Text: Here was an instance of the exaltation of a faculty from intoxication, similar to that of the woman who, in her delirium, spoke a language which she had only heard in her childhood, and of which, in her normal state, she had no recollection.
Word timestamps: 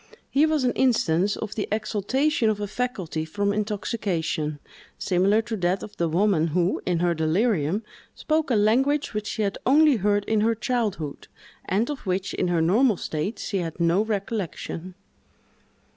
Here 0.31 0.47
was 0.49 0.63
an 0.63 0.71
instance 0.73 1.35
of 1.37 1.53
the 1.53 1.67
exaltation 1.71 2.49
of 2.49 2.59
a 2.59 2.65
faculty 2.65 3.23
from 3.23 3.53
intoxication, 3.53 4.57
similar 4.97 5.43
to 5.43 5.55
that 5.57 5.83
of 5.83 5.95
the 5.97 6.09
woman 6.09 6.47
who, 6.47 6.81
in 6.87 7.01
her 7.01 7.13
delirium, 7.13 7.83
spoke 8.15 8.49
a 8.49 8.55
language 8.55 9.13
which 9.13 9.27
she 9.27 9.43
had 9.43 9.59
only 9.63 9.97
heard 9.97 10.25
in 10.25 10.41
her 10.41 10.55
childhood, 10.55 11.27
and 11.65 11.87
of 11.91 11.99
which, 12.07 12.33
in 12.33 12.47
her 12.47 12.61
normal 12.63 12.97
state, 12.97 13.37
she 13.37 13.59
had 13.59 13.79
no 13.79 14.03
recollection. 14.03 14.95